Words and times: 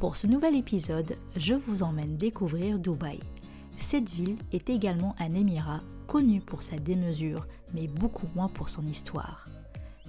Pour 0.00 0.16
ce 0.16 0.26
nouvel 0.26 0.56
épisode, 0.56 1.14
je 1.36 1.52
vous 1.52 1.82
emmène 1.82 2.16
découvrir 2.16 2.78
Dubaï. 2.78 3.20
Cette 3.76 4.08
ville 4.08 4.38
est 4.50 4.70
également 4.70 5.14
un 5.18 5.34
émirat 5.34 5.82
connu 6.06 6.40
pour 6.40 6.62
sa 6.62 6.76
démesure, 6.76 7.46
mais 7.74 7.86
beaucoup 7.86 8.26
moins 8.34 8.48
pour 8.48 8.70
son 8.70 8.86
histoire. 8.86 9.46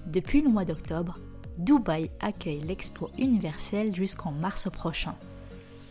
Depuis 0.08 0.40
le 0.40 0.48
mois 0.48 0.64
d'octobre, 0.64 1.20
Dubaï 1.58 2.10
accueille 2.22 2.62
l'Expo 2.62 3.10
universelle 3.20 3.94
jusqu'en 3.94 4.32
mars 4.32 4.70
prochain. 4.72 5.14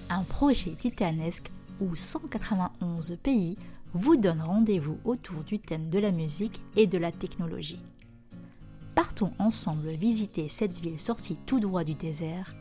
Un 0.09 0.23
projet 0.23 0.71
titanesque 0.71 1.51
où 1.79 1.95
191 1.95 3.19
pays 3.23 3.59
vous 3.93 4.17
donnent 4.17 4.41
rendez-vous 4.41 4.97
autour 5.05 5.43
du 5.43 5.59
thème 5.59 5.91
de 5.91 5.99
la 5.99 6.11
musique 6.11 6.59
et 6.75 6.87
de 6.87 6.97
la 6.97 7.13
technologie. 7.13 7.83
Partons 8.95 9.33
ensemble 9.39 9.91
visiter 9.91 10.49
cette 10.49 10.81
ville 10.81 10.99
sortie 10.99 11.37
tout 11.45 11.61
droit 11.61 11.85
du 11.85 11.93
désert 11.93 12.55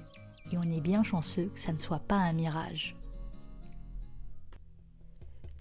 et 0.51 0.57
on 0.57 0.63
est 0.63 0.81
bien 0.81 1.03
chanceux 1.03 1.49
que 1.53 1.59
ça 1.59 1.73
ne 1.73 1.77
soit 1.77 1.99
pas 1.99 2.15
un 2.15 2.33
mirage. 2.33 2.95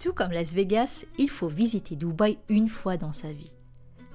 Tout 0.01 0.13
comme 0.13 0.31
Las 0.31 0.55
Vegas, 0.55 1.05
il 1.19 1.29
faut 1.29 1.49
visiter 1.49 1.97
Dubaï 1.97 2.39
une 2.49 2.69
fois 2.69 2.97
dans 2.97 3.13
sa 3.13 3.33
vie, 3.33 3.53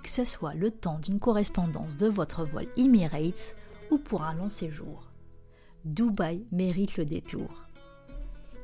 que 0.02 0.09
ce 0.09 0.23
soit 0.23 0.53
le 0.53 0.72
temps 0.72 1.00
d'une 1.00 1.20
correspondance 1.20 1.97
de 1.97 2.08
votre 2.08 2.45
vol 2.45 2.67
Emirates 2.78 3.56
ou 3.92 3.97
pour 3.97 4.23
un 4.23 4.34
long 4.34 4.47
séjour. 4.47 5.12
Dubaï 5.84 6.45
mérite 6.52 6.97
le 6.97 7.06
détour. 7.06 7.64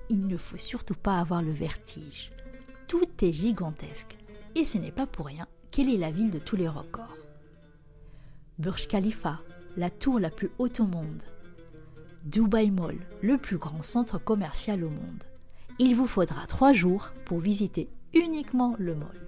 Il 0.10 0.28
ne 0.28 0.38
faut 0.38 0.58
surtout 0.58 0.96
pas 0.96 1.20
avoir 1.20 1.42
le 1.42 1.52
vertige. 1.52 2.32
Tout 2.88 3.08
est 3.22 3.34
gigantesque 3.34 4.18
et 4.56 4.64
ce 4.64 4.78
n'est 4.78 4.92
pas 4.92 5.06
pour 5.06 5.26
rien 5.26 5.46
qu'elle 5.72 5.90
est 5.90 5.98
la 5.98 6.12
ville 6.12 6.32
de 6.32 6.40
tous 6.40 6.56
les 6.56 6.70
records. 6.70 7.18
Burj 8.58 8.88
Khalifa, 8.88 9.40
la 9.78 9.90
tour 9.90 10.20
la 10.20 10.30
plus 10.30 10.52
haute 10.58 10.80
au 10.80 10.86
monde, 10.86 11.24
Dubai 12.26 12.70
Mall, 12.70 12.98
le 13.22 13.38
plus 13.38 13.58
grand 13.58 13.82
centre 13.82 14.18
commercial 14.18 14.84
au 14.84 14.90
monde. 14.90 15.24
Il 15.80 15.96
vous 15.96 16.06
faudra 16.06 16.46
trois 16.48 16.74
jours 16.74 17.12
pour 17.26 17.40
visiter 17.40 17.90
uniquement 18.14 18.76
le 18.78 18.94
mall. 18.94 19.28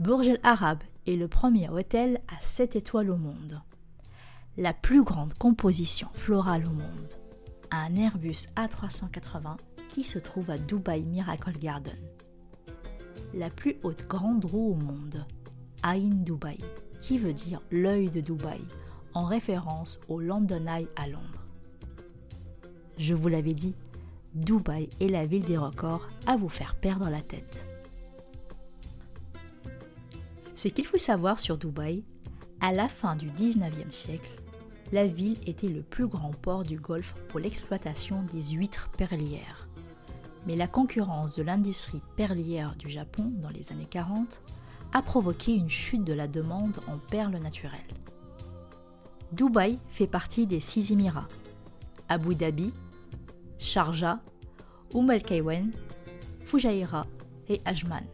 Burj 0.00 0.28
Al 0.30 0.40
Arab 0.42 0.78
est 1.06 1.16
le 1.16 1.28
premier 1.28 1.68
hôtel 1.68 2.20
à 2.28 2.40
7 2.40 2.76
étoiles 2.76 3.10
au 3.10 3.18
monde. 3.18 3.60
La 4.56 4.72
plus 4.72 5.02
grande 5.02 5.34
composition 5.34 6.08
florale 6.14 6.64
au 6.66 6.72
monde. 6.72 7.12
Un 7.70 7.96
Airbus 7.96 8.48
A380 8.56 9.56
qui 9.88 10.04
se 10.04 10.18
trouve 10.18 10.50
à 10.50 10.56
Dubai 10.56 11.02
Miracle 11.02 11.58
Garden. 11.58 11.98
La 13.34 13.50
plus 13.50 13.76
haute 13.82 14.06
grande 14.08 14.46
roue 14.46 14.72
au 14.72 14.74
monde. 14.74 15.26
Ain 15.82 16.10
Dubai, 16.10 16.58
qui 17.00 17.18
veut 17.18 17.34
dire 17.34 17.60
l'œil 17.70 18.08
de 18.08 18.20
Dubaï, 18.20 18.60
en 19.14 19.24
référence 19.24 20.00
au 20.08 20.20
London 20.20 20.66
Eye 20.66 20.88
à 20.96 21.08
Londres. 21.08 21.41
Je 23.02 23.14
vous 23.14 23.26
l'avais 23.26 23.52
dit, 23.52 23.74
Dubaï 24.32 24.88
est 25.00 25.08
la 25.08 25.26
ville 25.26 25.42
des 25.42 25.58
records 25.58 26.08
à 26.24 26.36
vous 26.36 26.48
faire 26.48 26.76
perdre 26.76 27.08
la 27.10 27.20
tête. 27.20 27.66
Ce 30.54 30.68
qu'il 30.68 30.86
faut 30.86 30.98
savoir 30.98 31.40
sur 31.40 31.58
Dubaï, 31.58 32.04
à 32.60 32.70
la 32.70 32.88
fin 32.88 33.16
du 33.16 33.28
19e 33.28 33.90
siècle, 33.90 34.30
la 34.92 35.04
ville 35.04 35.36
était 35.48 35.66
le 35.66 35.82
plus 35.82 36.06
grand 36.06 36.30
port 36.30 36.62
du 36.62 36.78
Golfe 36.78 37.16
pour 37.26 37.40
l'exploitation 37.40 38.22
des 38.32 38.52
huîtres 38.52 38.88
perlières. 38.96 39.66
Mais 40.46 40.54
la 40.54 40.68
concurrence 40.68 41.34
de 41.34 41.42
l'industrie 41.42 42.02
perlière 42.14 42.76
du 42.76 42.88
Japon 42.88 43.32
dans 43.34 43.50
les 43.50 43.72
années 43.72 43.88
40 43.90 44.42
a 44.92 45.02
provoqué 45.02 45.56
une 45.56 45.68
chute 45.68 46.04
de 46.04 46.12
la 46.12 46.28
demande 46.28 46.78
en 46.86 46.98
perles 47.10 47.38
naturelles. 47.38 47.80
Dubaï 49.32 49.80
fait 49.88 50.06
partie 50.06 50.46
des 50.46 50.60
six 50.60 50.92
Émirats 50.92 51.26
Abu 52.08 52.36
Dhabi, 52.36 52.72
Sharjah, 53.62 54.18
Umm 54.92 55.08
al-Kaywen, 55.10 55.70
et 57.48 57.60
Ajman. 57.64 58.04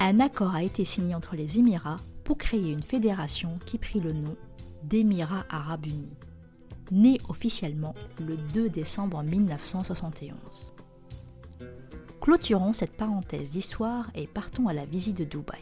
Un 0.00 0.20
accord 0.20 0.54
a 0.54 0.62
été 0.62 0.84
signé 0.84 1.14
entre 1.14 1.36
les 1.36 1.58
Émirats 1.58 1.98
pour 2.24 2.38
créer 2.38 2.72
une 2.72 2.82
fédération 2.82 3.58
qui 3.66 3.78
prit 3.78 4.00
le 4.00 4.12
nom 4.12 4.34
d'Émirats 4.84 5.44
arabes 5.50 5.86
unis, 5.86 6.16
né 6.90 7.18
officiellement 7.28 7.94
le 8.18 8.36
2 8.36 8.70
décembre 8.70 9.22
1971. 9.22 10.72
Clôturons 12.20 12.72
cette 12.72 12.96
parenthèse 12.96 13.50
d'histoire 13.50 14.10
et 14.14 14.26
partons 14.26 14.66
à 14.66 14.72
la 14.72 14.86
visite 14.86 15.18
de 15.18 15.24
Dubaï. 15.24 15.60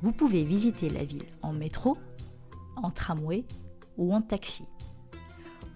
Vous 0.00 0.12
pouvez 0.12 0.44
visiter 0.44 0.88
la 0.88 1.04
ville 1.04 1.26
en 1.42 1.52
métro, 1.52 1.98
en 2.76 2.90
tramway 2.90 3.44
ou 3.98 4.14
en 4.14 4.22
taxi. 4.22 4.64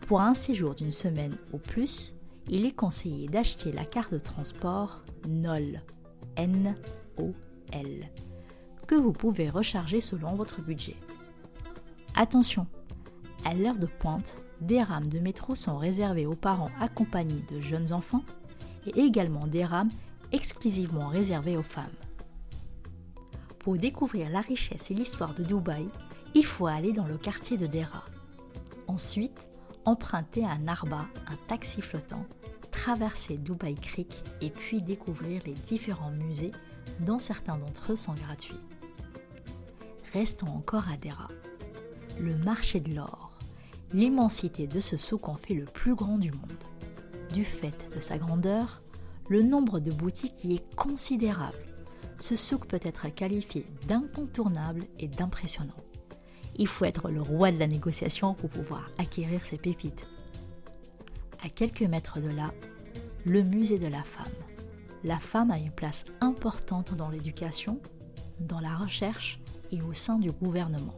Pour 0.06 0.20
un 0.20 0.34
séjour 0.34 0.76
d'une 0.76 0.92
semaine 0.92 1.36
ou 1.52 1.58
plus, 1.58 2.14
il 2.48 2.64
est 2.64 2.76
conseillé 2.76 3.26
d'acheter 3.26 3.72
la 3.72 3.84
carte 3.84 4.12
de 4.12 4.20
transport 4.20 5.02
NOL, 5.28 5.82
N-O-L, 6.36 8.10
que 8.86 8.94
vous 8.94 9.12
pouvez 9.12 9.50
recharger 9.50 10.00
selon 10.00 10.36
votre 10.36 10.62
budget. 10.62 10.94
Attention, 12.14 12.68
à 13.44 13.54
l'heure 13.54 13.78
de 13.78 13.86
pointe, 13.86 14.36
des 14.60 14.80
rames 14.80 15.08
de 15.08 15.18
métro 15.18 15.56
sont 15.56 15.76
réservées 15.76 16.26
aux 16.26 16.36
parents 16.36 16.70
accompagnés 16.80 17.44
de 17.50 17.60
jeunes 17.60 17.92
enfants 17.92 18.22
et 18.86 19.00
également 19.00 19.48
des 19.48 19.64
rames 19.64 19.90
exclusivement 20.30 21.08
réservées 21.08 21.56
aux 21.56 21.62
femmes. 21.62 21.86
Pour 23.58 23.76
découvrir 23.76 24.30
la 24.30 24.40
richesse 24.40 24.92
et 24.92 24.94
l'histoire 24.94 25.34
de 25.34 25.42
Dubaï, 25.42 25.88
il 26.36 26.44
faut 26.44 26.68
aller 26.68 26.92
dans 26.92 27.06
le 27.06 27.18
quartier 27.18 27.56
de 27.56 27.66
Dera. 27.66 28.04
Ensuite, 28.86 29.48
emprunter 29.86 30.44
un 30.44 30.68
arba, 30.68 31.06
un 31.28 31.36
taxi 31.48 31.80
flottant, 31.80 32.26
traverser 32.72 33.38
Dubai 33.38 33.74
Creek 33.74 34.22
et 34.40 34.50
puis 34.50 34.82
découvrir 34.82 35.42
les 35.46 35.54
différents 35.54 36.10
musées 36.10 36.52
dont 37.00 37.18
certains 37.18 37.56
d'entre 37.56 37.92
eux 37.92 37.96
sont 37.96 38.14
gratuits. 38.14 38.60
Restons 40.12 40.48
encore 40.48 40.88
à 40.88 40.96
Dera. 40.96 41.28
Le 42.18 42.36
marché 42.36 42.80
de 42.80 42.94
l'or, 42.94 43.30
l'immensité 43.92 44.66
de 44.66 44.80
ce 44.80 44.96
souk 44.96 45.28
en 45.28 45.36
fait 45.36 45.54
le 45.54 45.64
plus 45.64 45.94
grand 45.94 46.18
du 46.18 46.32
monde. 46.32 46.64
Du 47.32 47.44
fait 47.44 47.88
de 47.94 48.00
sa 48.00 48.18
grandeur, 48.18 48.82
le 49.28 49.42
nombre 49.42 49.80
de 49.80 49.90
boutiques 49.90 50.44
y 50.44 50.54
est 50.56 50.74
considérable. 50.74 51.56
Ce 52.18 52.34
souk 52.34 52.66
peut 52.66 52.80
être 52.82 53.08
qualifié 53.08 53.66
d'incontournable 53.86 54.84
et 54.98 55.08
d'impressionnant 55.08 55.74
il 56.58 56.66
faut 56.66 56.84
être 56.84 57.10
le 57.10 57.22
roi 57.22 57.52
de 57.52 57.58
la 57.58 57.66
négociation 57.66 58.34
pour 58.34 58.50
pouvoir 58.50 58.90
acquérir 58.98 59.44
ces 59.44 59.58
pépites. 59.58 60.06
À 61.44 61.48
quelques 61.48 61.82
mètres 61.82 62.20
de 62.20 62.28
là, 62.28 62.52
le 63.24 63.42
musée 63.42 63.78
de 63.78 63.86
la 63.86 64.02
femme. 64.02 64.32
La 65.04 65.18
femme 65.18 65.50
a 65.50 65.58
une 65.58 65.70
place 65.70 66.04
importante 66.20 66.94
dans 66.94 67.10
l'éducation, 67.10 67.80
dans 68.40 68.60
la 68.60 68.74
recherche 68.74 69.40
et 69.70 69.82
au 69.82 69.92
sein 69.92 70.18
du 70.18 70.32
gouvernement. 70.32 70.94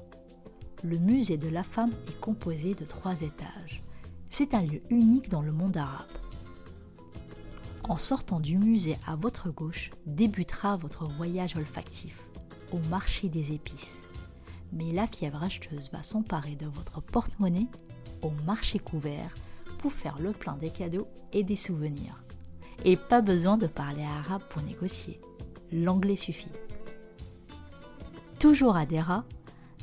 Le 0.84 0.98
musée 0.98 1.36
de 1.36 1.48
la 1.48 1.62
femme 1.62 1.92
est 2.08 2.20
composé 2.20 2.74
de 2.74 2.84
trois 2.84 3.22
étages. 3.22 3.82
C'est 4.30 4.54
un 4.54 4.62
lieu 4.62 4.80
unique 4.90 5.28
dans 5.28 5.42
le 5.42 5.52
monde 5.52 5.76
arabe. 5.76 6.06
En 7.84 7.96
sortant 7.96 8.38
du 8.38 8.58
musée 8.58 8.98
à 9.06 9.16
votre 9.16 9.50
gauche 9.50 9.90
débutera 10.06 10.76
votre 10.76 11.04
voyage 11.06 11.56
olfactif 11.56 12.22
au 12.72 12.78
marché 12.90 13.28
des 13.28 13.52
épices 13.52 14.07
mais 14.72 14.92
la 14.92 15.06
fièvre 15.06 15.42
acheteuse 15.42 15.90
va 15.92 16.02
s'emparer 16.02 16.56
de 16.56 16.66
votre 16.66 17.00
porte-monnaie 17.00 17.68
au 18.22 18.30
marché 18.46 18.78
couvert 18.78 19.34
pour 19.78 19.92
faire 19.92 20.18
le 20.18 20.32
plein 20.32 20.56
des 20.56 20.70
cadeaux 20.70 21.08
et 21.32 21.44
des 21.44 21.56
souvenirs. 21.56 22.22
Et 22.84 22.96
pas 22.96 23.20
besoin 23.20 23.56
de 23.56 23.66
parler 23.66 24.04
arabe 24.04 24.42
pour 24.48 24.62
négocier. 24.62 25.20
L'anglais 25.72 26.16
suffit. 26.16 26.48
Toujours 28.38 28.76
à 28.76 28.86
Dera, 28.86 29.24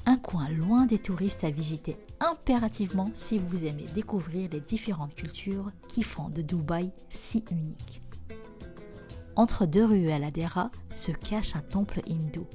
un 0.05 0.17
coin 0.17 0.49
loin 0.49 0.85
des 0.85 0.99
touristes 0.99 1.43
à 1.43 1.51
visiter 1.51 1.97
impérativement 2.19 3.09
si 3.13 3.37
vous 3.37 3.65
aimez 3.65 3.85
découvrir 3.93 4.49
les 4.51 4.61
différentes 4.61 5.15
cultures 5.15 5.71
qui 5.87 6.03
font 6.03 6.29
de 6.29 6.41
Dubaï 6.41 6.91
si 7.09 7.43
unique. 7.51 8.01
Entre 9.35 9.65
deux 9.65 9.83
ruelles 9.83 10.23
à 10.23 10.31
Dera 10.31 10.71
se 10.91 11.11
cache 11.11 11.55
un 11.55 11.61
temple 11.61 12.01
hindou 12.07 12.47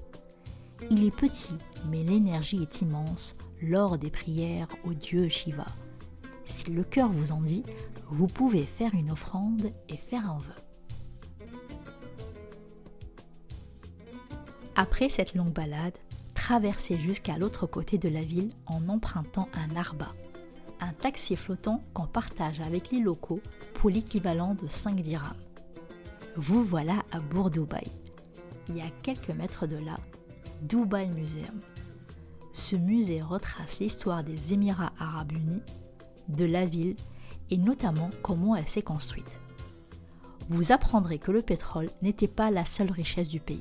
il 0.90 1.04
est 1.04 1.14
petit, 1.14 1.56
mais 1.88 2.02
l'énergie 2.02 2.62
est 2.62 2.82
immense 2.82 3.36
lors 3.62 3.98
des 3.98 4.10
prières 4.10 4.68
au 4.84 4.94
dieu 4.94 5.28
Shiva. 5.28 5.66
Si 6.44 6.70
le 6.70 6.82
cœur 6.82 7.10
vous 7.10 7.32
en 7.32 7.40
dit, 7.40 7.62
vous 8.08 8.26
pouvez 8.26 8.64
faire 8.64 8.94
une 8.94 9.10
offrande 9.10 9.72
et 9.88 9.96
faire 9.96 10.28
un 10.28 10.38
vœu. 10.38 10.54
Après 14.74 15.08
cette 15.08 15.34
longue 15.34 15.52
balade, 15.52 15.98
traversez 16.34 16.96
jusqu'à 16.96 17.36
l'autre 17.36 17.66
côté 17.66 17.98
de 17.98 18.08
la 18.08 18.22
ville 18.22 18.50
en 18.66 18.88
empruntant 18.88 19.48
un 19.54 19.76
arba, 19.76 20.08
un 20.80 20.92
taxi 20.92 21.36
flottant 21.36 21.84
qu'on 21.92 22.06
partage 22.06 22.60
avec 22.60 22.90
les 22.90 23.00
locaux 23.00 23.40
pour 23.74 23.90
l'équivalent 23.90 24.54
de 24.54 24.66
5 24.66 24.96
dirhams. 25.02 25.36
Vous 26.36 26.64
voilà 26.64 27.04
à 27.12 27.20
Bourg-Dubaï. 27.20 27.86
Il 28.68 28.78
y 28.78 28.80
a 28.80 28.90
quelques 29.02 29.30
mètres 29.30 29.66
de 29.66 29.76
là, 29.76 29.96
Dubai 30.62 31.06
Museum. 31.08 31.60
Ce 32.52 32.76
musée 32.76 33.22
retrace 33.22 33.78
l'histoire 33.78 34.22
des 34.22 34.52
Émirats 34.52 34.92
arabes 34.98 35.32
unis, 35.32 35.62
de 36.28 36.44
la 36.44 36.64
ville 36.66 36.96
et 37.50 37.56
notamment 37.56 38.10
comment 38.22 38.54
elle 38.54 38.66
s'est 38.66 38.82
construite. 38.82 39.40
Vous 40.48 40.72
apprendrez 40.72 41.18
que 41.18 41.30
le 41.30 41.42
pétrole 41.42 41.88
n'était 42.02 42.28
pas 42.28 42.50
la 42.50 42.64
seule 42.64 42.90
richesse 42.90 43.28
du 43.28 43.40
pays. 43.40 43.60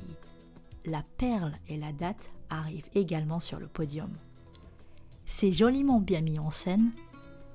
La 0.84 1.02
perle 1.16 1.54
et 1.68 1.78
la 1.78 1.92
date 1.92 2.30
arrivent 2.50 2.88
également 2.94 3.40
sur 3.40 3.58
le 3.58 3.66
podium. 3.66 4.10
C'est 5.24 5.52
joliment 5.52 6.00
bien 6.00 6.20
mis 6.20 6.38
en 6.38 6.50
scène 6.50 6.90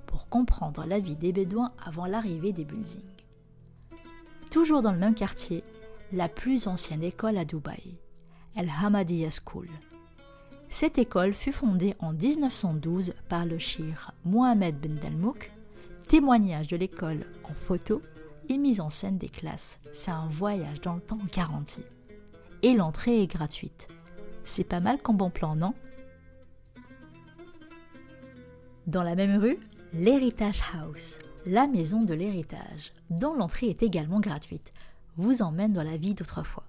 pour 0.07 0.27
comprendre 0.27 0.85
la 0.85 0.99
vie 0.99 1.15
des 1.15 1.33
Bédouins 1.33 1.73
avant 1.85 2.05
l'arrivée 2.05 2.53
des 2.53 2.65
buildings. 2.65 3.01
Toujours 4.49 4.81
dans 4.81 4.93
le 4.93 4.97
même 4.97 5.15
quartier, 5.15 5.63
la 6.11 6.29
plus 6.29 6.67
ancienne 6.67 7.03
école 7.03 7.37
à 7.37 7.45
Dubaï, 7.45 7.97
El 8.55 8.69
Hamadiya 8.69 9.29
School. 9.31 9.67
Cette 10.69 10.97
école 10.97 11.33
fut 11.33 11.51
fondée 11.51 11.93
en 11.99 12.13
1912 12.13 13.13
par 13.27 13.45
le 13.45 13.57
shir 13.57 14.11
Mohamed 14.23 14.79
Ben 14.79 14.95
Dalmouk. 14.95 15.51
Témoignage 16.07 16.67
de 16.67 16.77
l'école 16.77 17.19
en 17.43 17.53
photo 17.53 18.01
et 18.47 18.57
mise 18.57 18.79
en 18.79 18.89
scène 18.89 19.17
des 19.17 19.27
classes. 19.27 19.79
C'est 19.91 20.11
un 20.11 20.27
voyage 20.27 20.79
dans 20.79 20.95
le 20.95 21.01
temps 21.01 21.19
garanti. 21.33 21.81
Et 22.61 22.73
l'entrée 22.73 23.21
est 23.23 23.27
gratuite. 23.27 23.89
C'est 24.43 24.63
pas 24.63 24.79
mal 24.79 25.01
comme 25.01 25.17
bon 25.17 25.29
plan, 25.29 25.55
non? 25.55 25.73
Dans 28.87 29.03
la 29.03 29.15
même 29.15 29.37
rue, 29.37 29.59
l'Heritage 29.93 30.61
House, 30.73 31.19
la 31.45 31.67
maison 31.67 32.03
de 32.03 32.13
l'héritage, 32.13 32.93
dont 33.09 33.33
l'entrée 33.33 33.67
est 33.67 33.83
également 33.83 34.19
gratuite, 34.19 34.71
vous 35.17 35.41
emmène 35.41 35.73
dans 35.73 35.83
la 35.83 35.97
vie 35.97 36.13
d'autrefois. 36.13 36.64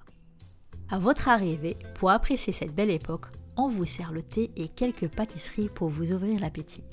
À 0.88 1.00
votre 1.00 1.28
arrivée, 1.28 1.76
pour 1.94 2.10
apprécier 2.10 2.52
cette 2.52 2.74
belle 2.74 2.90
époque, 2.90 3.26
on 3.56 3.66
vous 3.66 3.86
sert 3.86 4.12
le 4.12 4.22
thé 4.22 4.52
et 4.54 4.68
quelques 4.68 5.08
pâtisseries 5.08 5.68
pour 5.68 5.88
vous 5.88 6.12
ouvrir 6.12 6.38
l'appétit. 6.38 6.84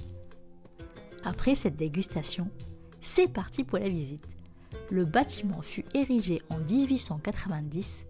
Après 1.24 1.54
cette 1.54 1.76
dégustation, 1.76 2.50
c'est 3.02 3.28
parti 3.28 3.64
pour 3.64 3.78
la 3.78 3.90
visite. 3.90 4.26
Le 4.90 5.06
bâtiment 5.06 5.62
fut 5.62 5.86
érigé 5.94 6.42
en 6.50 6.58
1890 6.58 8.08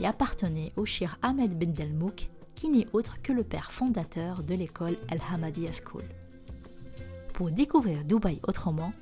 et 0.00 0.06
appartenait 0.06 0.72
au 0.76 0.84
shir 0.84 1.18
Ahmed 1.22 1.58
Ben 1.58 1.72
Delmouk, 1.72 2.28
qui 2.54 2.68
n'est 2.68 2.86
autre 2.92 3.20
que 3.20 3.32
le 3.32 3.42
père 3.42 3.72
fondateur 3.72 4.44
de 4.44 4.54
l'école 4.54 4.96
Al 5.10 5.20
Hamadiya 5.32 5.72
School. 5.72 6.04
Pour 7.34 7.50
découvrir 7.50 8.04
Dubaï 8.04 8.40
autrement, 8.46 8.92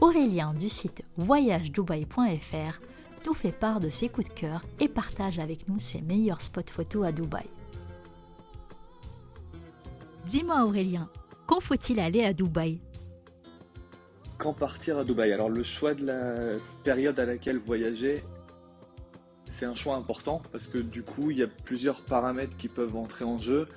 Aurélien 0.00 0.54
du 0.54 0.68
site 0.68 1.02
voyagedubaï.fr 1.16 2.80
nous 3.28 3.34
fait 3.34 3.52
part 3.52 3.78
de 3.78 3.90
ses 3.90 4.08
coups 4.08 4.28
de 4.28 4.32
cœur 4.32 4.62
et 4.80 4.88
partage 4.88 5.38
avec 5.38 5.68
nous 5.68 5.78
ses 5.78 6.00
meilleurs 6.00 6.40
spots 6.40 6.70
photos 6.70 7.06
à 7.06 7.12
Dubaï. 7.12 7.44
Dis-moi 10.24 10.64
Aurélien, 10.64 11.10
quand 11.46 11.60
faut-il 11.60 12.00
aller 12.00 12.24
à 12.24 12.32
Dubaï? 12.32 12.80
Quand 14.38 14.54
partir 14.54 14.96
à 14.96 15.04
Dubaï? 15.04 15.30
Alors 15.34 15.50
le 15.50 15.62
choix 15.62 15.92
de 15.92 16.06
la 16.06 16.34
période 16.84 17.20
à 17.20 17.26
laquelle 17.26 17.58
voyager, 17.58 18.22
c'est 19.50 19.66
un 19.66 19.74
choix 19.74 19.96
important 19.96 20.40
parce 20.50 20.66
que 20.66 20.78
du 20.78 21.02
coup 21.02 21.30
il 21.30 21.38
y 21.38 21.42
a 21.42 21.48
plusieurs 21.48 22.00
paramètres 22.00 22.56
qui 22.56 22.68
peuvent 22.68 22.96
entrer 22.96 23.26
en 23.26 23.36
jeu 23.36 23.68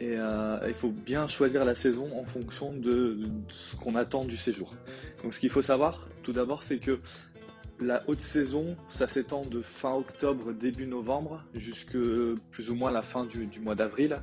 et 0.00 0.16
euh, 0.16 0.58
il 0.66 0.74
faut 0.74 0.90
bien 0.90 1.28
choisir 1.28 1.64
la 1.64 1.76
saison 1.76 2.08
en 2.18 2.24
fonction 2.24 2.72
de, 2.72 3.20
ce 3.50 3.76
qu'on 3.76 3.94
attend 3.94 4.24
du 4.24 4.36
séjour. 4.36 4.74
Donc 5.22 5.32
ce 5.32 5.38
qu'il 5.38 5.50
faut 5.50 5.62
savoir 5.62 6.08
tout 6.24 6.32
d'abord 6.32 6.64
c'est 6.64 6.78
que 6.78 6.98
la 7.80 8.02
haute 8.06 8.20
saison, 8.20 8.76
ça 8.90 9.08
s'étend 9.08 9.42
de 9.42 9.62
fin 9.62 9.94
octobre, 9.94 10.52
début 10.52 10.86
novembre, 10.86 11.42
jusque 11.54 11.96
plus 12.50 12.70
ou 12.70 12.74
moins 12.74 12.90
la 12.90 13.02
fin 13.02 13.24
du, 13.24 13.48
mois 13.60 13.74
d'avril. 13.74 14.16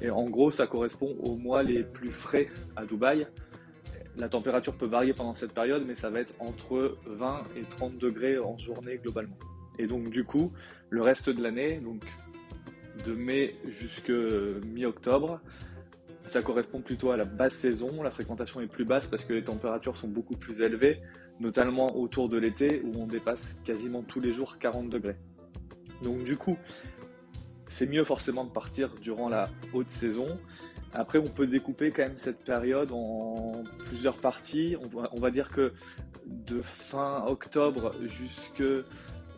Et 0.00 0.10
en 0.10 0.24
gros, 0.28 0.50
ça 0.50 0.66
correspond 0.66 1.16
aux 1.20 1.36
mois 1.36 1.62
les 1.62 1.82
plus 1.82 2.10
frais 2.10 2.48
à 2.76 2.84
Dubaï. 2.84 3.26
La 4.16 4.28
température 4.28 4.74
peut 4.74 4.86
varier 4.86 5.12
pendant 5.12 5.34
cette 5.34 5.52
période, 5.52 5.84
mais 5.86 5.94
ça 5.94 6.10
va 6.10 6.20
être 6.20 6.34
entre 6.38 6.96
20 7.06 7.42
et 7.56 7.62
30 7.62 7.98
degrés 7.98 8.38
en 8.38 8.56
journée 8.58 8.98
globalement. 8.98 9.38
Et 9.78 9.86
donc 9.86 10.10
du 10.10 10.24
coup, 10.24 10.52
le 10.88 11.02
reste 11.02 11.30
de 11.30 11.42
l'année, 11.42 11.80
donc 11.80 12.02
de 13.06 13.12
mai 13.12 13.56
jusque 13.66 14.10
mi-octobre, 14.10 15.40
ça 16.24 16.42
correspond 16.42 16.80
plutôt 16.80 17.10
à 17.10 17.16
la 17.16 17.24
basse 17.24 17.54
saison. 17.54 18.02
La 18.02 18.10
fréquentation 18.10 18.60
est 18.60 18.66
plus 18.66 18.84
basse 18.84 19.06
parce 19.06 19.24
que 19.24 19.32
les 19.32 19.44
températures 19.44 19.96
sont 19.96 20.08
beaucoup 20.08 20.36
plus 20.36 20.60
élevées 20.62 21.00
notamment 21.40 21.96
autour 21.96 22.28
de 22.28 22.38
l'été 22.38 22.82
où 22.84 23.00
on 23.00 23.06
dépasse 23.06 23.58
quasiment 23.64 24.02
tous 24.02 24.20
les 24.20 24.32
jours 24.32 24.58
40 24.58 24.90
degrés. 24.90 25.16
Donc 26.02 26.22
du 26.22 26.36
coup, 26.36 26.56
c'est 27.66 27.86
mieux 27.86 28.04
forcément 28.04 28.44
de 28.44 28.50
partir 28.50 28.94
durant 29.00 29.28
la 29.28 29.48
haute 29.72 29.90
saison. 29.90 30.26
Après, 30.92 31.18
on 31.18 31.28
peut 31.28 31.46
découper 31.46 31.92
quand 31.92 32.02
même 32.02 32.18
cette 32.18 32.44
période 32.44 32.90
en 32.92 33.62
plusieurs 33.86 34.16
parties. 34.16 34.76
On 35.12 35.20
va, 35.20 35.30
dire 35.30 35.50
que 35.50 35.72
de 36.26 36.60
fin 36.62 37.24
octobre 37.26 37.92
jusque 38.02 38.64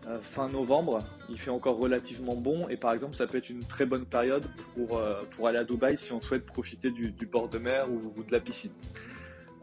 euh, 0.09 0.21
fin 0.21 0.49
novembre, 0.49 0.99
il 1.29 1.39
fait 1.39 1.51
encore 1.51 1.79
relativement 1.79 2.35
bon 2.35 2.69
et 2.69 2.77
par 2.77 2.93
exemple 2.93 3.15
ça 3.15 3.29
peut 3.29 3.39
être 3.39 3.51
une 3.51 3.65
très 3.65 3.87
bonne 3.87 4.05
période 4.05 4.45
pour, 4.75 4.97
euh, 4.97 5.23
pour 5.37 5.47
aller 5.47 5.59
à 5.59 5.65
Dubaï 5.65 5.97
si 5.97 6.13
on 6.13 6.21
souhaite 6.21 6.45
profiter 6.45 6.91
du, 6.91 7.13
bord 7.27 7.49
de 7.49 7.59
mer 7.59 7.87
ou 7.89 8.23
de 8.23 8.33
la 8.33 8.41
piscine. 8.41 8.73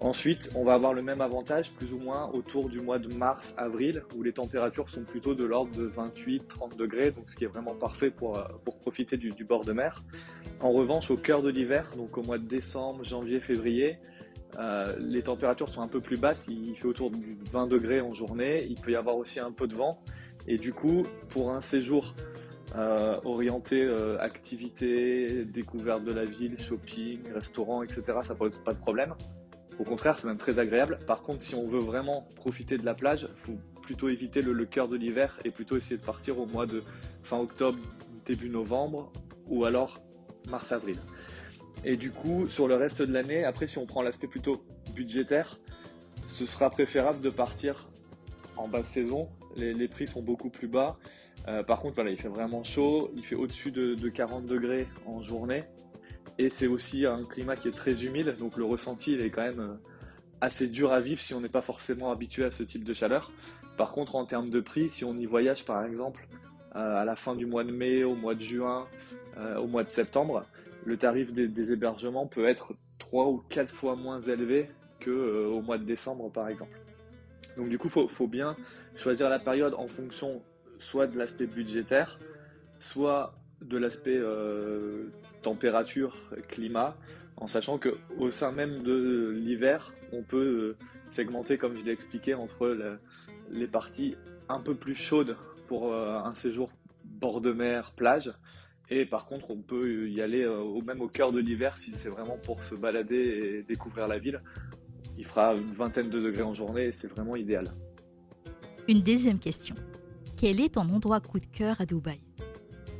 Ensuite, 0.01 0.49
on 0.55 0.63
va 0.63 0.75
avoir 0.75 0.93
le 0.93 1.01
même 1.01 1.19
avantage 1.19 1.73
plus 1.73 1.91
ou 1.91 1.97
moins 1.97 2.29
autour 2.31 2.69
du 2.69 2.79
mois 2.79 2.99
de 2.99 3.13
mars, 3.13 3.53
avril, 3.57 4.03
où 4.15 4.23
les 4.23 4.31
températures 4.31 4.87
sont 4.87 5.03
plutôt 5.03 5.35
de 5.35 5.43
l'ordre 5.43 5.75
de 5.75 5.89
28-30 5.89 6.77
degrés, 6.77 7.11
donc 7.11 7.29
ce 7.29 7.35
qui 7.35 7.43
est 7.43 7.47
vraiment 7.47 7.75
parfait 7.75 8.09
pour, 8.09 8.37
euh, 8.37 8.43
pour 8.63 8.77
profiter 8.77 9.17
du, 9.17 9.43
bord 9.43 9.65
de 9.65 9.73
mer. 9.73 10.05
En 10.61 10.71
revanche, 10.71 11.11
au 11.11 11.17
cœur 11.17 11.41
de 11.41 11.49
l'hiver, 11.49 11.85
donc 11.97 12.17
au 12.17 12.23
mois 12.23 12.37
de 12.37 12.47
décembre, 12.47 13.03
janvier, 13.03 13.41
février, 13.41 13.99
les 14.99 15.21
températures 15.21 15.69
sont 15.69 15.81
un 15.81 15.87
peu 15.87 15.99
plus 16.01 16.17
basses, 16.17 16.47
il 16.49 16.75
fait 16.75 16.87
autour 16.87 17.11
de 17.11 17.17
20 17.51 17.67
degrés 17.67 18.01
en 18.01 18.13
journée, 18.13 18.65
il 18.67 18.81
peut 18.81 18.91
y 18.91 18.95
avoir 18.95 19.15
aussi 19.15 19.39
un 19.39 19.51
peu 19.51 19.67
de 19.67 19.75
vent, 19.75 20.01
et 20.49 20.57
du 20.57 20.73
coup, 20.73 21.03
pour 21.29 21.51
un 21.51 21.61
séjour 21.61 22.13
euh, 22.75 23.19
orienté 23.23 23.87
activité, 24.19 25.45
découverte 25.45 26.03
de 26.03 26.11
la 26.11 26.25
ville, 26.25 26.59
shopping, 26.59 27.19
restaurant, 27.33 27.83
etc., 27.83 28.01
ça 28.23 28.35
pose 28.35 28.57
pas 28.57 28.73
de 28.73 28.79
problème. 28.79 29.13
Au 29.79 29.83
contraire, 29.83 30.19
c'est 30.19 30.27
même 30.27 30.37
très 30.37 30.59
agréable. 30.59 30.99
Par 31.07 31.21
contre, 31.21 31.41
si 31.41 31.55
on 31.55 31.65
veut 31.65 31.79
vraiment 31.79 32.27
profiter 32.35 32.77
de 32.77 32.85
la 32.85 32.93
plage, 32.93 33.29
faut 33.37 33.57
plutôt 33.81 34.09
éviter 34.09 34.41
le, 34.41 34.65
cœur 34.65 34.89
de 34.89 34.97
l'hiver 34.97 35.39
et 35.45 35.51
plutôt 35.51 35.77
essayer 35.77 35.97
de 35.97 36.05
partir 36.05 36.37
au 36.37 36.45
mois 36.45 36.65
de 36.65 36.83
fin 37.23 37.39
octobre, 37.39 37.79
début 38.25 38.49
novembre 38.49 39.11
ou 39.47 39.63
alors 39.63 40.01
mars-avril. 40.49 40.97
Et 41.85 41.95
du 41.95 42.11
coup, 42.11 42.47
sur 42.47 42.67
le 42.67 42.75
reste 42.75 43.01
de 43.01 43.13
l'année, 43.13 43.45
après, 43.45 43.67
si 43.67 43.77
on 43.77 43.85
prend 43.85 44.01
l'aspect 44.01 44.27
plutôt 44.27 44.61
budgétaire, 44.93 45.57
ce 46.27 46.45
sera 46.45 46.69
préférable 46.69 47.21
de 47.21 47.29
partir 47.29 47.87
en 48.57 48.67
basse 48.67 48.87
saison. 48.87 49.29
Les, 49.59 49.87
prix 49.87 50.07
sont 50.07 50.21
beaucoup 50.21 50.49
plus 50.49 50.67
bas. 50.67 50.97
Euh, 51.47 51.63
par 51.63 51.79
contre, 51.79 51.99
il 52.07 52.17
fait 52.17 52.27
vraiment 52.27 52.63
chaud. 52.63 53.11
Il 53.15 53.23
fait 53.23 53.35
au-dessus 53.35 53.71
de, 53.71 53.95
de 53.95 54.09
40 54.09 54.45
degrés 54.45 54.87
en 55.05 55.21
journée. 55.21 55.63
Et 56.37 56.49
c'est 56.49 56.67
aussi 56.67 57.05
un 57.05 57.25
climat 57.25 57.55
qui 57.55 57.67
est 57.67 57.75
très 57.75 58.05
humide, 58.05 58.35
donc 58.37 58.55
le 58.55 58.63
ressenti 58.63 59.13
il 59.13 59.21
est 59.21 59.29
quand 59.29 59.41
même 59.41 59.59
euh, 59.59 59.75
assez 60.39 60.67
dur 60.67 60.93
à 60.93 61.01
vivre 61.01 61.19
si 61.19 61.33
on 61.33 61.41
n'est 61.41 61.49
pas 61.49 61.61
forcément 61.61 62.11
habitué 62.11 62.45
à 62.45 62.51
ce 62.51 62.63
type 62.63 62.85
de 62.85 62.93
chaleur. 62.93 63.31
Par 63.77 63.91
contre, 63.91 64.15
en 64.15 64.25
termes 64.25 64.49
de 64.49 64.61
prix, 64.61 64.89
si 64.89 65.03
on 65.03 65.17
y 65.17 65.25
voyage 65.25 65.65
par 65.65 65.83
exemple 65.83 66.27
euh, 66.75 66.95
à 66.95 67.03
la 67.03 67.15
fin 67.17 67.35
du 67.35 67.45
mois 67.45 67.65
de 67.65 67.71
mai, 67.71 68.03
au 68.05 68.15
mois 68.15 68.35
de 68.35 68.41
juin, 68.41 68.85
au 69.57 69.67
mois 69.67 69.85
de 69.85 69.89
septembre, 69.89 70.45
le 70.83 70.97
tarif 70.97 71.31
des, 71.31 71.71
hébergements 71.71 72.27
peut 72.27 72.45
être 72.45 72.73
3 72.97 73.27
ou 73.27 73.41
4 73.49 73.73
fois 73.73 73.95
moins 73.95 74.19
élevé 74.19 74.69
qu'au 75.01 75.61
mois 75.61 75.77
de 75.77 75.85
décembre 75.85 76.29
par 76.29 76.49
exemple. 76.49 76.77
Donc 77.59 77.67
du 77.67 77.77
coup, 77.77 77.89
il 77.93 78.09
faut, 78.09 78.27
bien 78.27 78.55
choisir 78.95 79.29
la 79.29 79.37
période 79.37 79.73
en 79.73 79.89
fonction 79.89 80.41
soit 80.77 81.07
de 81.07 81.17
l'aspect 81.17 81.45
budgétaire, 81.45 82.17
soit 82.79 83.35
de 83.61 83.77
l'aspect 83.77 84.17
température, 85.41 86.15
climat, 86.47 86.95
en 87.35 87.47
sachant 87.47 87.77
que 87.77 87.89
au 88.17 88.31
sein 88.31 88.53
même 88.53 88.81
de 88.81 89.31
l'hiver, 89.37 89.93
on 90.13 90.23
peut 90.23 90.37
euh, 90.37 90.85
segmenter, 91.09 91.57
comme 91.57 91.75
je 91.75 91.83
l'ai 91.83 91.91
expliqué, 91.91 92.33
entre 92.33 92.77
les 93.51 93.67
parties 93.67 94.15
un 94.47 94.61
peu 94.61 94.73
plus 94.73 94.95
chaudes 94.95 95.35
pour 95.67 95.93
euh, 95.93 96.17
un 96.17 96.35
séjour 96.35 96.69
bord 97.03 97.41
de 97.41 97.51
mer, 97.51 97.91
plage, 97.91 98.31
et 98.89 99.05
par 99.05 99.25
contre, 99.25 99.51
on 99.51 99.61
peut 99.61 100.09
y 100.09 100.21
aller 100.21 100.43
euh, 100.43 100.81
même 100.81 101.01
au 101.01 101.07
cœur 101.07 101.31
de 101.31 101.39
l'hiver 101.39 101.77
si 101.77 101.91
c'est 101.91 102.09
vraiment 102.09 102.37
pour 102.37 102.63
se 102.63 102.75
balader 102.75 103.15
et 103.15 103.63
découvrir 103.63 104.07
la 104.07 104.17
ville. 104.17 104.41
Il 105.19 105.25
fera 105.25 105.53
une 105.53 105.73
vingtaine 105.73 106.09
de 106.09 106.19
degrés 106.21 106.43
en 106.43 106.53
journée 106.53 106.85
et 106.85 106.91
c'est 106.93 107.07
vraiment 107.09 107.35
idéal. 107.35 107.65
Une 108.87 109.01
deuxième 109.01 109.37
question. 109.37 109.75
Quel 110.37 110.61
est 110.61 110.75
ton 110.75 110.87
endroit 110.89 111.19
coup 111.19 111.41
de 111.41 111.45
cœur 111.45 111.81
à 111.81 111.85
Dubaï? 111.85 112.21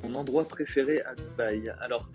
Mon 0.03 0.15
endroit 0.15 0.45
préféré 0.45 1.01
à 1.01 1.15
Dubaï 1.15 1.69
Alors, 1.79 2.09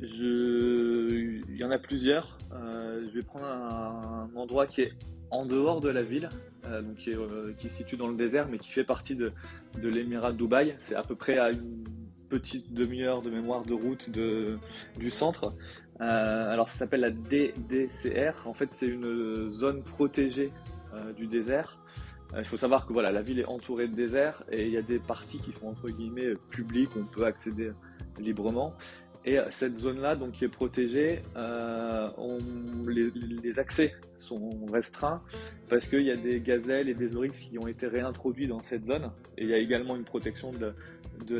je... 0.00 1.40
il 1.48 1.56
y 1.56 1.64
en 1.64 1.72
a 1.72 1.78
plusieurs. 1.78 2.38
Euh, 2.52 3.04
je 3.08 3.18
vais 3.18 3.24
prendre 3.24 3.46
un, 3.46 4.30
endroit 4.36 4.68
qui 4.68 4.82
est 4.82 4.92
en 5.32 5.44
dehors 5.46 5.80
de 5.80 5.88
la 5.88 6.02
ville, 6.02 6.28
euh, 6.66 6.82
donc 6.82 6.94
qui, 6.98 7.10
est, 7.10 7.16
euh, 7.16 7.52
qui, 7.58 7.68
se 7.68 7.74
situe 7.74 7.96
dans 7.96 8.06
le 8.06 8.16
désert, 8.16 8.46
mais 8.48 8.58
qui 8.58 8.70
fait 8.70 8.84
partie 8.84 9.16
de, 9.16 9.32
de 9.82 9.88
l'émirat 9.88 10.30
de 10.30 10.36
Dubaï. 10.36 10.76
C'est 10.78 10.94
à 10.94 11.02
peu 11.02 11.16
près 11.16 11.38
à 11.38 11.50
une 11.50 11.84
petite 12.28 12.72
demi-heure 12.72 13.20
de 13.20 13.30
mémoire 13.30 13.64
de 13.64 13.74
route 13.74 14.10
de, 14.10 14.58
du 14.96 15.10
centre. 15.10 15.52
Alors 16.00 16.68
ça 16.68 16.78
s'appelle 16.78 17.00
la 17.00 17.10
DDCR. 17.10 18.46
En 18.46 18.54
fait, 18.54 18.72
c'est 18.72 18.86
une 18.86 19.50
zone 19.50 19.82
protégée 19.82 20.52
du 21.16 21.26
désert. 21.26 21.78
Il 22.36 22.44
faut 22.44 22.56
savoir 22.56 22.86
que 22.86 22.92
voilà, 22.92 23.10
la 23.10 23.22
ville 23.22 23.40
est 23.40 23.46
entourée 23.46 23.88
de 23.88 23.94
désert 23.94 24.42
et 24.50 24.64
il 24.64 24.72
y 24.72 24.76
a 24.76 24.82
des 24.82 24.98
parties 24.98 25.38
qui 25.38 25.52
sont 25.52 25.66
entre 25.66 25.88
guillemets 25.88 26.34
publiques, 26.50 26.90
on 26.96 27.04
peut 27.04 27.26
accéder 27.26 27.72
librement. 28.18 28.74
Et 29.26 29.38
cette 29.50 29.78
zone-là, 29.78 30.16
donc 30.16 30.32
qui 30.32 30.46
est 30.46 30.48
protégée, 30.48 31.20
euh, 31.36 32.08
les, 32.86 33.58
accès 33.58 33.94
sont 34.16 34.48
restreints 34.72 35.22
parce 35.68 35.86
qu'il 35.86 36.02
y 36.02 36.10
a 36.10 36.16
des 36.16 36.40
gazelles 36.40 36.88
et 36.88 36.94
des 36.94 37.16
oryx 37.16 37.38
qui 37.38 37.58
ont 37.58 37.66
été 37.66 37.86
réintroduits 37.86 38.46
dans 38.46 38.62
cette 38.62 38.86
zone. 38.86 39.10
Et 39.36 39.44
il 39.44 39.50
y 39.50 39.54
a 39.54 39.58
également 39.58 39.94
une 39.96 40.04
protection 40.04 40.52
de, 40.52 40.72
de 41.24 41.36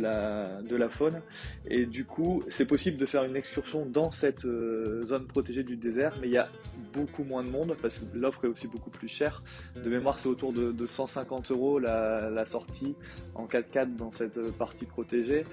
la, 0.77 0.89
faune. 0.89 1.21
Et 1.67 1.87
du 1.87 2.05
coup, 2.05 2.43
c'est 2.49 2.67
possible 2.67 2.97
de 2.97 3.07
faire 3.07 3.25
une 3.25 3.37
excursion 3.37 3.87
dans 3.87 4.11
cette 4.11 4.45
euh, 4.45 5.05
zone 5.05 5.27
protégée 5.27 5.63
du 5.63 5.77
désert, 5.77 6.15
mais 6.21 6.29
il 6.29 6.33
y 6.33 6.39
a 6.39 6.49
beaucoup 6.93 7.25
moins 7.25 7.45
de 7.45 7.51
monde 7.51 7.77
parce 7.81 7.99
que 7.99 8.05
l'offre 8.15 8.45
est 8.45 8.49
aussi 8.49 8.67
beaucoup 8.67 8.91
plus 8.91 9.09
chère. 9.09 9.43
De 9.77 9.89
mémoire, 9.89 10.19
c'est 10.19 10.29
autour 10.29 10.53
de, 10.53 10.87
150 10.87 11.51
euros 11.51 11.79
la, 11.79 12.45
sortie 12.45 12.97
en 13.35 13.47
4x4 13.47 13.95
dans 13.95 14.11
cette 14.11 14.41
partie 14.57 14.87
protégée, 14.87 15.45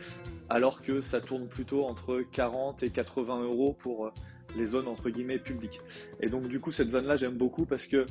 alors 0.50 0.82
que 0.82 1.02
ça 1.02 1.22
tourne 1.22 1.48
plutôt 1.48 1.86
entre 1.86 2.24
40 2.32 2.84
et 2.84 2.90
80 2.90 3.44
euros 3.44 3.76
pour 3.78 4.08
euh, 4.08 4.12
les 4.58 4.66
zones 4.66 4.88
entre 4.88 5.10
guillemets 5.10 5.40
publiques. 5.40 5.82
Et 6.20 6.28
donc 6.28 6.48
du 6.48 6.60
coup, 6.60 6.72
cette 6.72 6.92
zone-là, 6.92 7.18
j'aime 7.18 7.36
beaucoup 7.36 7.66
parce 7.66 7.86
que 7.88 8.06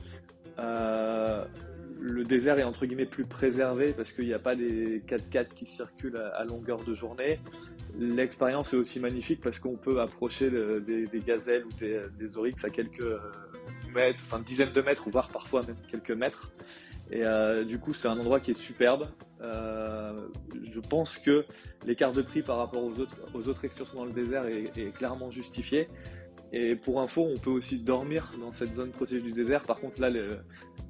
euh, 0.59 1.45
le 2.01 2.25
désert 2.25 2.59
est 2.59 2.65
entre 2.65 2.87
guillemets 2.87 3.07
plus 3.07 3.25
préservé 3.25 3.93
parce 3.93 4.13
qu'il 4.13 4.27
n'y 4.27 4.35
a 4.35 4.39
pas 4.39 4.55
des 4.55 5.01
4x4 5.01 5.49
qui 5.55 5.67
circulent 5.67 6.17
à, 6.17 6.45
longueur 6.45 6.83
de 6.83 6.95
journée. 6.95 7.41
L'expérience 7.99 8.75
est 8.75 8.77
aussi 8.77 9.01
magnifique 9.01 9.41
parce 9.41 9.59
qu'on 9.59 9.77
peut 9.77 10.01
approcher 10.01 10.51
des, 10.51 11.09
gazelles 11.27 11.65
ou 11.65 11.71
des, 12.19 12.37
oryx 12.37 12.65
à 12.65 12.71
quelques 12.71 13.01
euh, 13.01 13.19
mètres, 13.95 14.23
enfin 14.27 14.41
dizaines 14.41 14.73
de 14.73 14.81
mètres, 14.83 15.09
voire 15.09 15.29
parfois 15.29 15.63
même 15.67 15.77
quelques 15.91 16.11
mètres. 16.11 16.53
Et 17.11 17.25
euh, 17.25 17.65
du 17.65 17.79
coup, 17.79 17.95
c'est 17.95 18.09
un 18.09 18.19
endroit 18.19 18.41
qui 18.41 18.51
est 18.51 18.55
superbe. 18.55 19.07
Euh, 19.41 20.27
je 20.65 20.81
pense 20.81 21.19
que 21.19 21.45
l'écart 21.87 22.13
de 22.13 22.23
prix 22.23 22.43
par 22.43 22.59
rapport 22.59 22.83
aux 22.83 22.99
autres, 22.99 23.65
excursions 23.65 23.99
dans 23.99 24.05
le 24.05 24.13
désert 24.13 24.45
est 24.47 24.93
clairement 24.97 25.31
justifié. 25.31 25.89
Et 26.59 26.75
pour 26.75 27.03
info, 27.03 27.29
on 27.31 27.37
peut 27.37 27.51
aussi 27.51 27.77
dormir 27.81 28.31
dans 28.41 28.51
cette 28.51 28.75
zone 28.75 28.91
protégée 28.91 29.21
du 29.21 29.33
désert. 29.33 29.63
Par 29.63 29.79
contre, 29.79 30.01
là, 30.01 30.09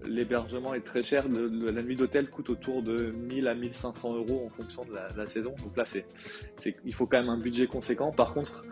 l'hébergement 0.05 0.75
est 0.75 0.83
très 0.83 1.03
cher. 1.03 1.27
la 1.29 1.83
nuit 1.83 1.97
d'hôtel 1.97 2.31
coûte 2.31 2.51
autour 2.51 2.85
de 2.85 3.11
1000 3.11 3.49
à 3.49 3.55
1500 3.57 4.15
euros 4.15 4.45
en 4.47 4.63
fonction 4.63 4.85
de 4.85 4.95
la, 4.95 5.27
saison. 5.27 5.57
Donc 5.65 5.77
là, 5.77 5.83
il 6.85 6.95
faut 6.95 7.07
quand 7.07 7.21
même 7.21 7.31
un 7.31 7.39
budget 7.39 7.67
conséquent. 7.67 8.13
Par 8.13 8.33
contre, 8.33 8.65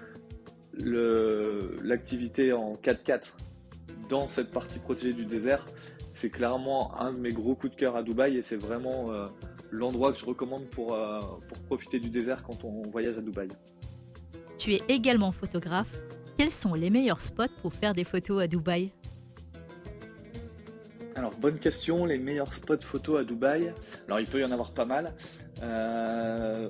l'activité 0.79 2.53
en 2.53 2.77
4x4 2.77 3.33
dans 4.09 4.29
cette 4.29 4.53
partie 4.53 4.79
protégée 4.79 5.15
du 5.15 5.25
désert, 5.25 5.67
c'est 6.15 6.31
clairement 6.31 6.97
un 7.01 7.13
de 7.13 7.19
mes 7.19 7.33
gros 7.33 7.57
coups 7.57 7.75
de 7.75 7.77
cœur 7.77 7.97
à 7.97 8.05
Dubaï 8.05 8.37
et 8.37 8.43
c'est 8.43 8.55
vraiment 8.57 9.11
euh, 9.11 9.27
l'endroit 9.73 10.13
que 10.13 10.21
je 10.21 10.25
recommande 10.25 10.67
pour, 10.67 10.95
euh, 10.95 11.19
pour 11.49 11.59
profiter 11.65 11.99
du 11.99 12.11
désert 12.11 12.45
quand 12.45 12.63
on 12.63 12.83
voyage 12.83 13.19
à 13.19 13.21
Dubaï. 13.21 13.49
Tu 14.59 14.75
es 14.75 14.83
également 14.89 15.33
photographe 15.33 15.93
quels 16.45 16.53
sont 16.53 16.75
les 16.75 16.91
meilleurs 16.91 17.21
spots 17.21 17.55
pour 17.63 17.73
faire 17.73 17.95
des 17.95 18.05
photos 18.05 18.43
à 18.43 18.47
Dubaï 18.47 18.91
alors, 21.17 21.31
bonne 21.39 21.59
question, 21.61 22.05
les 22.05 22.19
meilleurs 22.19 22.53
spots 22.53 22.81
photos 22.81 23.21
à 23.21 23.25
Dubaï. 23.25 23.73
Alors, 24.09 24.19
il 24.19 24.27
peut 24.27 24.41
y 24.41 24.45
en 24.45 24.51
avoir 24.51 24.73
pas 24.73 24.85
mal. 24.85 25.15
Euh, 25.63 26.69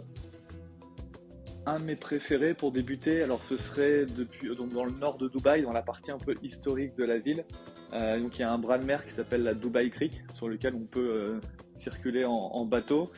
un 1.64 1.80
de 1.80 1.84
mes 1.84 1.96
préférés 1.96 2.52
pour 2.52 2.70
débuter, 2.70 3.22
alors 3.22 3.42
ce 3.42 3.56
serait 3.56 4.04
depuis, 4.04 4.54
dans 4.54 4.84
le 4.84 4.92
nord 4.92 5.16
de 5.16 5.28
Dubaï, 5.28 5.62
dans 5.62 5.72
la 5.72 5.80
partie 5.80 6.10
un 6.10 6.18
peu 6.18 6.34
historique 6.42 6.94
de 6.94 7.04
la 7.04 7.18
ville. 7.18 7.46
Euh, 7.94 8.20
donc, 8.20 8.38
il 8.38 8.42
y 8.42 8.44
a 8.44 8.52
un 8.52 8.58
bras 8.58 8.76
de 8.76 8.84
mer 8.84 9.02
qui 9.02 9.12
s'appelle 9.12 9.42
la 9.42 9.54
Dubai 9.54 9.88
Creek, 9.88 10.22
sur 10.36 10.46
lequel 10.46 10.74
on 10.74 10.84
peut 10.84 11.00
euh, 11.00 11.40
circuler 11.74 12.26
en, 12.26 12.66
bateau. 12.66 13.10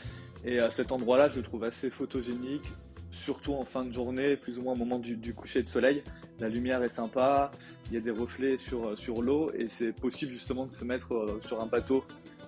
Et 0.44 0.60
à 0.60 0.70
cet 0.70 0.92
endroit-là, 0.92 1.28
je 1.28 1.38
le 1.38 1.42
trouve 1.42 1.64
assez 1.64 1.90
photogénique, 1.90 2.70
surtout 3.10 3.54
en 3.54 3.64
fin 3.64 3.84
de 3.84 3.92
journée, 3.92 4.36
plus 4.36 4.58
ou 4.58 4.62
moins 4.62 4.75
au 4.75 4.76
moment 4.76 5.00
du, 5.00 5.34
coucher 5.34 5.62
de 5.62 5.68
soleil. 5.68 6.04
La 6.38 6.50
lumière 6.50 6.82
est 6.82 6.90
sympa, 6.90 7.50
il 7.86 7.94
y 7.94 7.96
a 7.96 8.00
des 8.00 8.10
reflets 8.10 8.58
sur, 8.58 8.88
euh, 8.88 9.22
l'eau 9.22 9.50
et 9.54 9.68
c'est 9.68 9.92
possible 9.92 10.32
justement 10.32 10.66
de 10.66 10.72
se 10.72 10.84
mettre 10.84 11.14
euh, 11.14 11.40
sur 11.40 11.62
un 11.62 11.66
bateau 11.66 12.04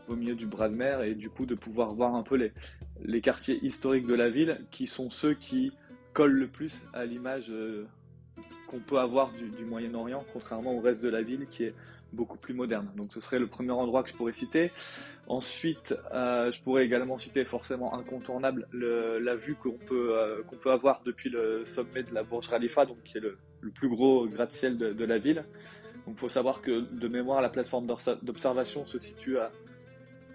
au 0.08 0.14
milieu 0.14 0.34
du 0.34 0.46
bras 0.46 0.68
de 0.68 0.74
mer 0.74 1.02
et 1.02 1.14
du 1.14 1.30
coup 1.30 1.46
de 1.46 1.54
pouvoir 1.54 1.94
voir 1.94 2.14
un 2.14 2.22
peu 2.22 2.36
les, 2.36 3.20
quartiers 3.22 3.58
historiques 3.64 4.06
de 4.06 4.14
la 4.14 4.28
ville 4.28 4.60
qui 4.70 4.86
sont 4.86 5.08
ceux 5.08 5.32
qui 5.32 5.72
collent 6.12 6.38
le 6.38 6.48
plus 6.48 6.82
à 6.92 7.06
l'image 7.06 7.46
euh, 7.48 7.86
qu'on 8.66 8.78
peut 8.78 8.98
avoir 8.98 9.32
du, 9.32 9.64
Moyen-Orient, 9.64 10.22
contrairement 10.34 10.74
au 10.74 10.80
reste 10.80 11.02
de 11.02 11.08
la 11.08 11.22
ville 11.22 11.46
qui 11.50 11.64
est 11.64 11.74
beaucoup 12.12 12.36
plus 12.36 12.52
moderne. 12.52 12.90
Donc 12.94 13.06
ce 13.14 13.20
serait 13.20 13.38
le 13.38 13.46
premier 13.46 13.70
endroit 13.70 14.02
que 14.02 14.10
je 14.10 14.14
pourrais 14.14 14.32
citer. 14.32 14.70
Ensuite, 15.26 15.94
je 16.12 16.62
pourrais 16.62 16.84
également 16.84 17.18
citer 17.18 17.44
forcément 17.44 17.94
incontournable 17.94 18.66
la 18.72 19.34
vue 19.34 19.54
qu'on 19.54 19.78
peut, 19.78 20.14
avoir 20.66 21.02
depuis 21.04 21.30
le 21.30 21.64
sommet 21.64 22.02
de 22.02 22.12
la 22.14 22.22
Burj 22.22 22.48
Khalifa, 22.48 22.86
qui 23.04 23.18
est 23.18 23.20
le, 23.20 23.38
plus 23.74 23.88
gros 23.88 24.26
gratte-ciel 24.26 24.78
de, 24.78 25.04
la 25.04 25.18
ville. 25.18 25.44
Donc 26.06 26.16
il 26.16 26.18
faut 26.18 26.28
savoir 26.28 26.62
que 26.62 26.80
de 26.80 27.08
mémoire, 27.08 27.40
la 27.40 27.50
plateforme 27.50 27.86
d'observation 28.22 28.86
se 28.86 28.98
situe 28.98 29.38
à 29.38 29.50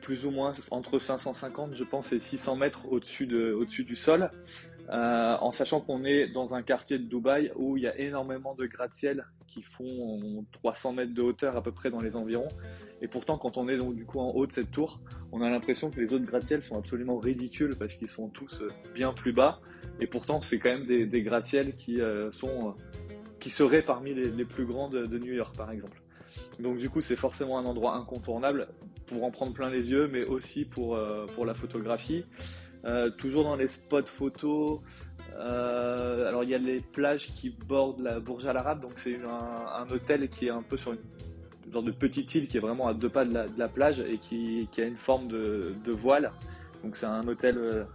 plus 0.02 0.26
ou 0.26 0.32
moins 0.32 0.54
entre 0.70 1.00
550, 1.00 1.76
je 1.76 1.84
pense, 1.84 2.12
et 2.12 2.20
600 2.20 2.58
mètres 2.58 2.92
au-dessus 2.92 3.26
de, 3.26 3.54
au-dessus 3.54 3.84
du 3.84 3.96
sol. 3.96 4.30
Euh, 4.90 5.38
en 5.40 5.54
sachant 5.54 5.80
qu'on 5.80 6.04
est 6.04 6.28
dans 6.28 6.56
un 6.56 6.62
quartier 6.62 7.00
de 7.00 7.06
Dubaï 7.06 7.54
où 7.56 7.78
il 7.78 7.84
y 7.84 7.88
a 7.88 7.98
énormément 7.98 8.54
de 8.54 8.66
gratte-ciel 8.66 9.26
qui 9.48 9.62
font 9.62 10.46
300 10.52 10.94
mètres 10.94 11.14
de 11.14 11.22
hauteur 11.22 11.56
à 11.56 11.64
peu 11.64 11.72
près 11.72 11.90
dans 11.90 12.02
les 12.02 12.18
environs. 12.18 12.50
Et 13.02 13.08
pourtant, 13.08 13.38
quand 13.38 13.58
on 13.58 13.70
est 13.70 13.78
donc 13.78 13.96
du 13.96 14.06
coup 14.06 14.20
en 14.20 14.32
haut 14.32 14.46
de 14.46 14.52
cette 14.52 14.72
tour, 14.72 15.00
on 15.32 15.42
a 15.42 15.50
l'impression 15.50 15.90
que 15.90 16.00
les 16.02 16.14
autres 16.14 16.26
gratte-ciel 16.26 16.62
sont 16.64 16.78
absolument 16.78 17.18
ridicules 17.18 17.76
parce 17.78 17.94
qu'ils 17.94 18.10
sont 18.10 18.28
tous 18.28 18.62
euh, 18.62 18.68
bien 18.94 19.14
plus 19.14 19.32
bas. 19.32 19.62
Et 20.02 20.08
pourtant, 20.08 20.42
c'est 20.42 20.60
quand 20.60 20.70
même 20.70 20.86
des, 20.86 21.22
gratte-ciel 21.22 21.78
qui 21.78 22.02
euh, 22.02 22.32
sont 22.32 22.76
qui 23.44 23.50
seraient 23.50 23.82
parmi 23.82 24.14
les, 24.14 24.46
plus 24.46 24.66
grands 24.66 24.88
de, 24.88 25.18
New 25.18 25.34
York, 25.34 25.56
par 25.56 25.70
exemple. 25.70 26.02
Donc 26.60 26.78
du 26.78 26.90
coup, 26.90 27.02
c'est 27.02 27.18
forcément 27.18 27.60
un 27.60 27.66
endroit 27.66 27.96
incontournable 27.96 28.70
pour 29.06 29.26
en 29.26 29.32
prendre 29.32 29.54
plein 29.54 29.70
les 29.70 29.92
yeux, 29.92 30.08
mais 30.08 30.26
aussi 30.26 30.66
pour, 30.66 30.98
pour 31.36 31.46
la 31.46 31.54
photographie. 31.54 32.24
Euh, 32.86 33.10
toujours 33.10 33.46
dans 33.46 33.56
les 33.56 33.70
spots 33.70 34.06
photos, 34.08 34.82
euh, 35.36 36.28
alors 36.28 36.44
il 36.44 36.50
y 36.50 36.56
a 36.56 36.58
les 36.58 36.82
plages 36.82 37.28
qui 37.28 37.50
bordent 37.50 38.02
la 38.02 38.20
Bourge 38.20 38.46
Al 38.46 38.58
Arab, 38.58 38.82
donc 38.82 38.92
c'est 38.96 39.18
un, 39.24 39.86
hôtel 39.90 40.28
qui 40.28 40.48
est 40.48 40.50
un 40.50 40.62
peu 40.62 40.76
sur 40.76 40.92
une, 40.92 41.00
sorte 41.72 41.86
de 41.86 41.92
petite 41.92 42.36
île 42.36 42.46
qui 42.46 42.58
est 42.58 42.60
vraiment 42.60 42.88
à 42.88 42.94
deux 42.94 43.08
pas 43.08 43.24
de 43.24 43.34
la, 43.58 43.68
plage 43.70 44.02
et 44.02 44.18
qui, 44.18 44.68
a 44.78 44.82
une 44.82 44.98
forme 44.98 45.30
de, 45.30 45.92
voile. 45.92 46.32
Donc 46.84 46.98
c'est 46.98 47.06
un 47.06 47.26
hôtel 47.26 47.58
euh, 47.58 47.86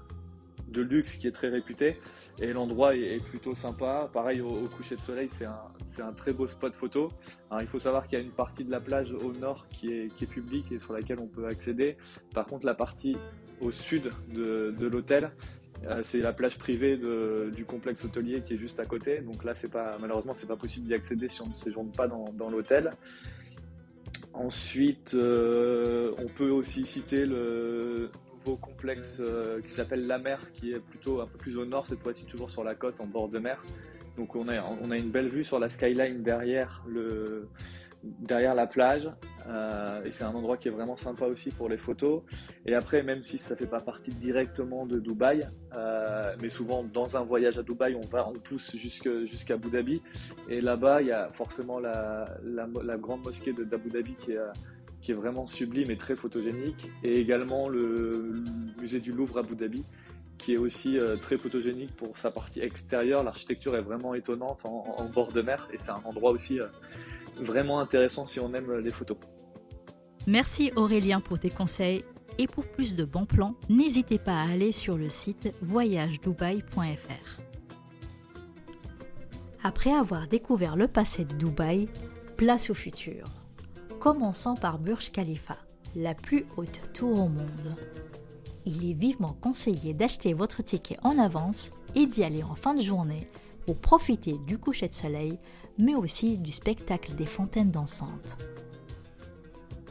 de 0.71 0.83
luxe 0.83 1.17
qui 1.17 1.27
est 1.27 1.33
très 1.33 1.49
réputé 1.49 1.97
et 2.41 2.53
l'endroit 2.53 2.95
est, 2.95 3.23
plutôt 3.25 3.55
sympa. 3.55 4.09
Pareil 4.13 4.41
au, 4.41 4.49
coucher 4.77 4.97
de 4.97 5.01
soleil, 5.01 5.29
c'est 5.29 5.47
un, 5.47 6.13
très 6.13 6.33
beau 6.33 6.47
spot 6.47 6.75
photo. 6.75 7.09
Alors, 7.51 7.63
il 7.63 7.69
faut 7.69 7.79
savoir 7.79 8.07
qu'il 8.07 8.19
y 8.19 8.23
a 8.23 8.25
une 8.25 8.31
partie 8.31 8.65
de 8.65 8.71
la 8.71 8.81
plage 8.81 9.13
au 9.13 9.33
nord 9.33 9.67
qui 9.69 9.93
est, 9.93 10.15
qui 10.15 10.25
est 10.25 10.29
publique 10.29 10.71
et 10.71 10.79
sur 10.79 10.93
laquelle 10.93 11.19
on 11.21 11.27
peut 11.27 11.47
accéder. 11.47 11.97
Par 12.35 12.47
contre, 12.47 12.67
la 12.67 12.75
partie 12.75 13.17
au 13.61 13.71
sud 13.71 14.11
de, 14.33 14.87
l'hôtel. 14.87 15.31
Euh, 15.87 16.01
c'est 16.03 16.19
la 16.19 16.33
plage 16.33 16.59
privée 16.59 16.99
du 17.55 17.65
complexe 17.65 18.05
hôtelier 18.05 18.43
qui 18.43 18.55
est 18.55 18.59
juste 18.59 18.81
à 18.81 18.85
côté. 18.85 19.21
Donc 19.21 19.45
là, 19.45 19.55
c'est 19.55 19.71
pas, 19.71 19.97
malheureusement, 20.01 20.35
c'est 20.35 20.49
pas 20.49 20.57
possible 20.57 20.87
d'y 20.87 20.95
accéder 20.95 21.29
si 21.29 21.41
on 21.43 21.49
ne 21.49 21.53
séjourne 21.53 21.91
pas 21.91 22.09
dans, 22.09 22.49
l'hôtel. 22.51 22.91
Ensuite, 24.33 25.15
euh, 25.15 26.13
on 26.19 26.27
peut 26.27 26.51
aussi 26.51 26.87
citer 26.87 27.27
le 27.27 28.11
complexe 28.57 29.17
euh, 29.21 29.61
qui 29.63 29.71
s'appelle 29.71 30.07
La 30.07 30.19
Mer, 30.19 30.41
qui 30.53 30.73
est 30.73 30.81
plutôt 30.81 31.21
un 31.21 31.27
peu 31.27 31.39
plus 31.39 31.57
au 31.57 31.65
nord, 31.65 31.87
cette 31.87 32.01
fois-ci 32.01 32.25
toujours 32.25 32.51
sur 32.51 32.65
la 32.65 32.75
côte, 32.75 33.01
en 33.01 33.07
bord 33.07 33.29
de 33.29 33.39
mer. 33.39 33.65
Donc 34.17 34.35
on 34.35 34.49
a, 34.49 34.63
on 34.83 34.91
a 34.91 34.97
une 34.97 35.11
belle 35.11 35.29
vue 35.29 35.45
sur 35.45 35.59
la 35.59 35.69
skyline 35.69 36.23
derrière 36.23 36.83
le, 36.89 37.49
derrière 38.03 38.55
la 38.55 38.67
plage. 38.67 39.09
Euh, 39.47 40.05
et 40.05 40.13
c'est 40.13 40.25
un 40.25 40.35
endroit 40.35 40.57
qui 40.57 40.69
est 40.69 40.71
vraiment 40.71 40.97
sympa 40.97 41.27
aussi 41.27 41.51
pour 41.51 41.69
les 41.69 41.77
photos. 41.77 42.23
Et 42.67 42.75
après, 42.75 43.03
même 43.03 43.23
si 43.23 43.39
ça 43.39 43.57
fait 43.57 43.67
pas 43.67 43.81
partie 43.81 44.11
directement 44.11 44.87
de 44.87 44.99
Dubaï, 44.99 45.47
euh, 45.75 46.35
mais 46.43 46.51
souvent 46.51 46.83
dans 46.83 47.17
un 47.17 47.23
voyage 47.23 47.59
à 47.59 47.63
Dubaï, 47.63 47.95
on 47.95 48.07
va, 48.09 48.29
on 48.29 48.35
pousse 48.35 48.77
jusqu'à 48.77 49.55
Abu 49.55 49.71
Dhabi. 49.71 50.03
Et 50.49 50.61
là-bas, 50.61 51.03
il 51.03 51.09
y 51.09 51.13
a 51.13 51.31
forcément 51.33 51.79
la, 51.79 52.27
la, 52.45 52.97
grande 52.97 53.25
mosquée 53.25 53.53
d'Abu 53.53 53.91
Dhabi 53.91 54.15
qui 54.15 54.33
est, 54.33 54.39
qui 55.01 55.13
est 55.13 55.15
vraiment 55.15 55.47
sublime 55.47 55.91
et 55.91 55.97
très 55.97 56.17
photogénique. 56.17 56.91
Et 57.03 57.21
également 57.21 57.69
le, 57.69 58.33
musée 58.81 59.01
du 59.01 59.13
Louvre 59.13 59.39
à 59.39 59.41
Abu 59.41 59.55
Dhabi 59.55 59.85
qui 60.39 60.55
est 60.55 60.59
aussi 60.59 61.01
euh, 61.01 61.17
très 61.17 61.37
photogénique 61.37 61.97
pour 61.97 62.17
sa 62.17 62.31
partie 62.31 62.61
extérieure. 62.61 63.25
L'architecture 63.25 63.75
est 63.75 63.83
vraiment 63.83 64.15
étonnante 64.15 64.61
en, 64.65 64.85
en, 64.97 65.05
bord 65.07 65.33
de 65.33 65.43
mer 65.43 65.69
et 65.73 65.79
c'est 65.79 65.91
un 65.91 66.01
endroit 66.05 66.31
aussi 66.31 66.61
vraiment 67.41 67.81
intéressant 67.81 68.25
si 68.25 68.39
on 68.39 68.55
aime 68.55 68.79
les 68.79 68.91
photos. 68.91 69.17
Merci 70.29 70.71
Aurélien 70.77 71.21
pour 71.21 71.41
tes 71.41 71.51
conseils 71.51 72.05
et 72.39 72.47
pour 72.47 72.65
plus 72.67 72.95
de 72.95 73.05
bons 73.05 73.27
plans, 73.27 73.55
n'hésitez 73.69 74.19
pas 74.19 74.37
à 74.37 74.51
aller 74.53 74.73
sur 74.73 74.97
le 74.97 75.09
site 75.09 75.53
voyagedubaï.fr. 75.61 77.41
Après 79.63 79.93
avoir 79.93 80.29
découvert 80.29 80.77
le 80.77 80.87
passé 80.87 81.25
de 81.25 81.35
Dubaï, 81.35 81.89
place 82.37 82.71
au 82.71 82.75
futur. 82.75 83.25
Commençons 84.01 84.55
par 84.55 84.79
Burj 84.79 85.11
Khalifa, 85.11 85.57
la 85.97 86.15
plus 86.15 86.47
haute 86.57 86.93
tour 86.95 87.19
au 87.19 87.29
monde. 87.29 87.75
Il 88.65 88.89
est 88.89 88.95
vivement 88.95 89.37
conseillé 89.41 89.93
d'acheter 89.93 90.35
votre 90.35 90.63
ticket 90.63 90.97
en 91.03 91.19
avance 91.19 91.73
et 91.97 92.07
d'y 92.07 92.23
aller 92.23 92.45
en 92.45 92.55
fin 92.55 92.75
de 92.75 92.81
journée 92.81 93.27
pour 93.67 93.77
profiter 93.77 94.37
du 94.47 94.57
coucher 94.57 94.87
de 94.87 94.95
soleil, 94.95 95.37
mais 95.79 95.97
aussi 95.97 96.37
du 96.37 96.53
spectacle 96.53 97.17
des 97.17 97.27
fontaines 97.27 97.73
dansantes. 97.73 98.37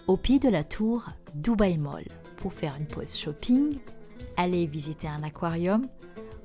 Au 0.08 0.16
pied 0.16 0.40
de 0.40 0.48
la 0.48 0.64
tour, 0.64 1.06
Dubai 1.36 1.76
Mall, 1.76 2.06
pour 2.38 2.54
faire 2.54 2.78
une 2.80 2.88
pause 2.88 3.14
shopping, 3.14 3.78
aller 4.38 4.68
visiter 4.68 5.10
un 5.10 5.22
aquarium, 5.24 5.86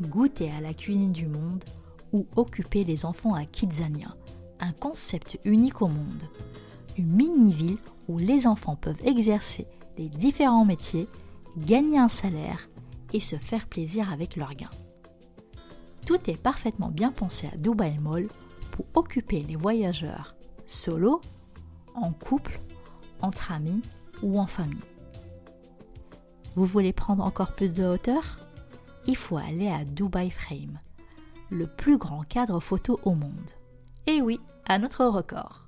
goûter 0.00 0.50
à 0.50 0.60
la 0.60 0.74
cuisine 0.74 1.12
du 1.12 1.28
monde 1.28 1.64
ou 2.12 2.26
occuper 2.34 2.82
les 2.82 3.04
enfants 3.04 3.34
à 3.34 3.44
Kidzania, 3.44 4.16
un 4.58 4.72
concept 4.72 5.38
unique 5.44 5.80
au 5.80 5.88
monde. 5.88 6.24
Une 6.98 7.06
mini-ville 7.06 7.78
où 8.08 8.18
les 8.18 8.46
enfants 8.46 8.76
peuvent 8.76 9.00
exercer 9.04 9.66
les 9.96 10.08
différents 10.08 10.64
métiers, 10.64 11.08
gagner 11.56 11.98
un 11.98 12.08
salaire 12.08 12.68
et 13.12 13.20
se 13.20 13.36
faire 13.36 13.66
plaisir 13.66 14.10
avec 14.12 14.36
leurs 14.36 14.54
gains. 14.54 14.70
Tout 16.06 16.18
est 16.30 16.40
parfaitement 16.40 16.88
bien 16.88 17.12
pensé 17.12 17.48
à 17.52 17.56
Dubai 17.56 17.96
Mall 18.00 18.28
pour 18.72 18.86
occuper 18.94 19.40
les 19.40 19.56
voyageurs 19.56 20.34
solo, 20.66 21.20
en 21.94 22.12
couple, 22.12 22.58
entre 23.20 23.52
amis 23.52 23.82
ou 24.22 24.38
en 24.38 24.46
famille. 24.46 24.76
Vous 26.54 26.66
voulez 26.66 26.92
prendre 26.92 27.24
encore 27.24 27.54
plus 27.54 27.72
de 27.72 27.84
hauteur? 27.84 28.38
Il 29.06 29.16
faut 29.16 29.36
aller 29.36 29.68
à 29.68 29.84
Dubai 29.84 30.30
Frame, 30.30 30.78
le 31.50 31.66
plus 31.66 31.98
grand 31.98 32.22
cadre 32.22 32.60
photo 32.60 33.00
au 33.04 33.14
monde. 33.14 33.50
Et 34.06 34.20
oui, 34.20 34.40
à 34.66 34.78
notre 34.78 35.04
record. 35.04 35.61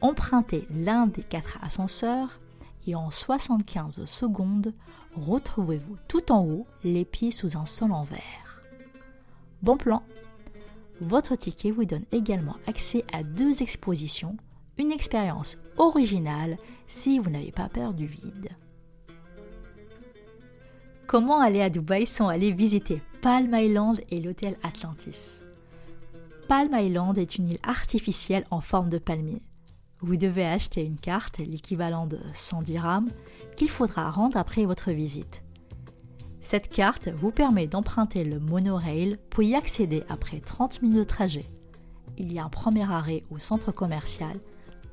Empruntez 0.00 0.66
l'un 0.70 1.06
des 1.06 1.22
quatre 1.22 1.58
ascenseurs 1.62 2.40
et 2.86 2.94
en 2.94 3.10
75 3.10 4.04
secondes, 4.04 4.72
retrouvez-vous 5.14 5.96
tout 6.06 6.30
en 6.32 6.44
haut, 6.44 6.66
les 6.84 7.04
pieds 7.04 7.30
sous 7.30 7.58
un 7.58 7.66
sol 7.66 7.92
en 7.92 8.04
verre. 8.04 8.62
Bon 9.62 9.76
plan 9.76 10.02
Votre 11.00 11.34
ticket 11.34 11.70
vous 11.70 11.84
donne 11.84 12.04
également 12.12 12.56
accès 12.66 13.04
à 13.12 13.22
deux 13.22 13.62
expositions, 13.62 14.36
une 14.78 14.92
expérience 14.92 15.58
originale 15.76 16.56
si 16.86 17.18
vous 17.18 17.30
n'avez 17.30 17.52
pas 17.52 17.68
peur 17.68 17.92
du 17.92 18.06
vide. 18.06 18.50
Comment 21.08 21.40
aller 21.40 21.62
à 21.62 21.70
Dubaï 21.70 22.06
sans 22.06 22.28
aller 22.28 22.52
visiter 22.52 23.02
Palm 23.20 23.52
Island 23.54 24.00
et 24.10 24.20
l'hôtel 24.20 24.56
Atlantis? 24.62 25.42
Palm 26.46 26.70
Island 26.72 27.18
est 27.18 27.36
une 27.36 27.48
île 27.48 27.58
artificielle 27.62 28.46
en 28.50 28.60
forme 28.60 28.88
de 28.88 28.98
palmier. 28.98 29.42
Vous 30.00 30.16
devez 30.16 30.46
acheter 30.46 30.84
une 30.84 30.98
carte, 30.98 31.38
l'équivalent 31.38 32.06
de 32.06 32.20
100 32.32 32.62
dirhams, 32.62 33.08
qu'il 33.56 33.68
faudra 33.68 34.10
rendre 34.10 34.36
après 34.36 34.64
votre 34.64 34.92
visite. 34.92 35.42
Cette 36.40 36.68
carte 36.68 37.08
vous 37.08 37.32
permet 37.32 37.66
d'emprunter 37.66 38.22
le 38.22 38.38
monorail 38.38 39.18
pour 39.28 39.42
y 39.42 39.56
accéder 39.56 40.04
après 40.08 40.38
30 40.38 40.82
minutes 40.82 40.98
de 40.98 41.04
trajet. 41.04 41.44
Il 42.16 42.32
y 42.32 42.38
a 42.38 42.44
un 42.44 42.48
premier 42.48 42.90
arrêt 42.90 43.22
au 43.30 43.38
centre 43.38 43.72
commercial 43.72 44.38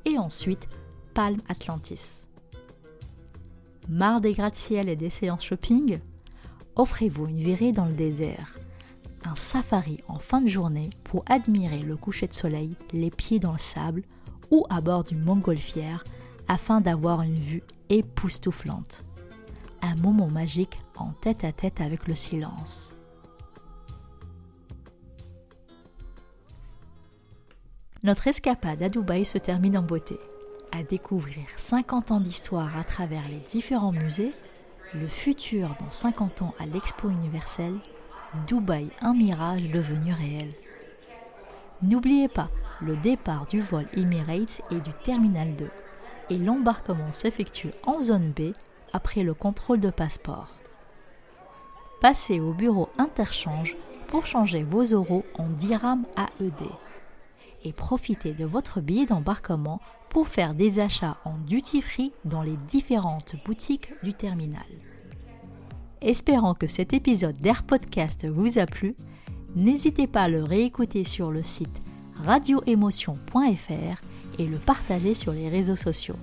et 0.04 0.18
ensuite 0.18 0.68
Palm 1.14 1.40
Atlantis. 1.48 2.26
Marre 3.88 4.20
des 4.20 4.32
gratte-ciel 4.32 4.88
et 4.88 4.96
des 4.96 5.10
séances 5.10 5.44
shopping 5.44 6.00
Offrez-vous 6.74 7.28
une 7.28 7.38
virée 7.38 7.72
dans 7.72 7.86
le 7.86 7.94
désert. 7.94 8.58
Un 9.24 9.34
safari 9.34 10.00
en 10.08 10.18
fin 10.18 10.40
de 10.40 10.48
journée 10.48 10.90
pour 11.04 11.24
admirer 11.26 11.78
le 11.78 11.96
coucher 11.96 12.26
de 12.26 12.34
soleil, 12.34 12.76
les 12.92 13.10
pieds 13.10 13.38
dans 13.38 13.52
le 13.52 13.58
sable 13.58 14.02
ou 14.50 14.64
à 14.70 14.80
bord 14.80 15.04
d'une 15.04 15.22
montgolfière 15.22 16.04
afin 16.48 16.80
d'avoir 16.80 17.22
une 17.22 17.34
vue 17.34 17.62
époustouflante 17.88 19.04
un 19.86 19.94
moment 19.96 20.28
magique 20.28 20.78
en 20.96 21.10
tête 21.12 21.44
à 21.44 21.52
tête 21.52 21.80
avec 21.80 22.08
le 22.08 22.14
silence. 22.14 22.94
Notre 28.02 28.26
escapade 28.28 28.82
à 28.82 28.88
Dubaï 28.88 29.24
se 29.24 29.38
termine 29.38 29.78
en 29.78 29.82
beauté. 29.82 30.18
À 30.72 30.82
découvrir 30.82 31.44
50 31.56 32.10
ans 32.12 32.20
d'histoire 32.20 32.76
à 32.76 32.84
travers 32.84 33.28
les 33.28 33.40
différents 33.48 33.92
musées, 33.92 34.32
le 34.94 35.08
futur 35.08 35.74
dans 35.80 35.90
50 35.90 36.42
ans 36.42 36.54
à 36.58 36.66
l'Expo 36.66 37.08
universelle, 37.08 37.78
Dubaï 38.46 38.88
un 39.00 39.14
mirage 39.14 39.70
devenu 39.70 40.12
réel. 40.12 40.52
N'oubliez 41.82 42.28
pas, 42.28 42.48
le 42.80 42.96
départ 42.96 43.46
du 43.46 43.60
vol 43.60 43.86
Emirates 43.94 44.62
et 44.70 44.80
du 44.80 44.90
Terminal 45.04 45.54
2 45.56 45.68
et 46.30 46.38
l'embarquement 46.38 47.12
s'effectue 47.12 47.70
en 47.84 48.00
zone 48.00 48.32
B 48.32 48.52
après 48.92 49.22
le 49.22 49.34
contrôle 49.34 49.80
de 49.80 49.90
passeport. 49.90 50.48
Passez 52.00 52.40
au 52.40 52.52
bureau 52.52 52.88
interchange 52.98 53.76
pour 54.06 54.26
changer 54.26 54.62
vos 54.62 54.84
euros 54.84 55.24
en 55.34 55.48
dirhams 55.48 56.06
AED 56.16 56.66
et 57.64 57.72
profitez 57.72 58.32
de 58.32 58.44
votre 58.44 58.80
billet 58.80 59.06
d'embarquement 59.06 59.80
pour 60.08 60.28
faire 60.28 60.54
des 60.54 60.78
achats 60.78 61.18
en 61.24 61.36
duty 61.36 61.82
free 61.82 62.12
dans 62.24 62.42
les 62.42 62.56
différentes 62.68 63.34
boutiques 63.44 63.92
du 64.02 64.14
terminal. 64.14 64.66
Espérant 66.00 66.54
que 66.54 66.68
cet 66.68 66.92
épisode 66.92 67.36
d'Air 67.36 67.64
Podcast 67.64 68.26
vous 68.26 68.58
a 68.58 68.66
plu, 68.66 68.94
n'hésitez 69.56 70.06
pas 70.06 70.22
à 70.22 70.28
le 70.28 70.44
réécouter 70.44 71.04
sur 71.04 71.30
le 71.30 71.42
site 71.42 71.82
radioémotion.fr 72.24 74.00
et 74.38 74.46
le 74.46 74.58
partager 74.58 75.14
sur 75.14 75.32
les 75.32 75.48
réseaux 75.48 75.76
sociaux. 75.76 76.16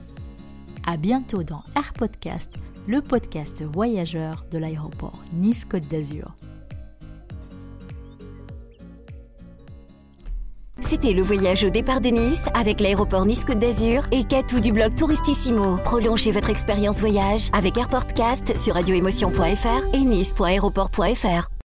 À 0.86 0.98
bientôt 0.98 1.44
dans 1.44 1.64
Air 1.76 1.94
Podcast, 1.94 2.52
le 2.88 3.02
podcast 3.02 3.64
voyageur 3.64 4.46
de 4.52 4.58
l'aéroport 4.58 5.20
Nice-Côte 5.34 5.88
d'Azur. 5.88 6.34
C'était 10.80 11.14
le 11.14 11.24
voyage 11.24 11.64
au 11.64 11.70
départ 11.70 12.02
de 12.02 12.10
Nice 12.10 12.46
avec 12.54 12.80
l'aéroport 12.80 13.26
Nice-Côte 13.26 13.60
d'Azur 13.60 14.04
et 14.12 14.26
Katou 14.26 14.60
du 14.60 14.72
blog 14.72 14.96
Touristissimo. 14.96 15.78
Prolongez 15.78 16.32
votre 16.32 16.50
expérience 16.50 17.00
voyage 17.00 17.50
avec 17.54 17.78
AirPodcast 17.78 18.58
sur 18.58 18.74
radioémotion.fr 18.74 19.96
et 19.96 20.02
nice.aéroport.fr. 20.02 21.53